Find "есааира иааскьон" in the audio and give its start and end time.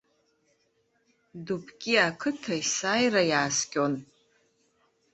2.61-3.93